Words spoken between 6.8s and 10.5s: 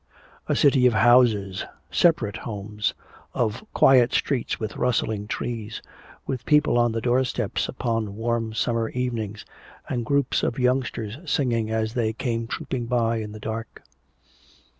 the doorsteps upon warm summer evenings and groups